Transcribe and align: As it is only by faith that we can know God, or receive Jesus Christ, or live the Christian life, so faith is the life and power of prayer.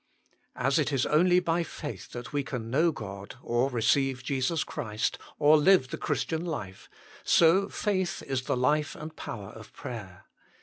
As 0.55 0.79
it 0.79 0.91
is 0.91 1.05
only 1.05 1.39
by 1.39 1.61
faith 1.61 2.09
that 2.13 2.33
we 2.33 2.43
can 2.43 2.71
know 2.71 2.91
God, 2.91 3.35
or 3.43 3.69
receive 3.69 4.23
Jesus 4.23 4.63
Christ, 4.63 5.19
or 5.37 5.57
live 5.57 5.89
the 5.89 5.95
Christian 5.99 6.43
life, 6.43 6.89
so 7.23 7.69
faith 7.69 8.23
is 8.25 8.45
the 8.45 8.57
life 8.57 8.95
and 8.95 9.15
power 9.15 9.49
of 9.49 9.71
prayer. 9.73 10.25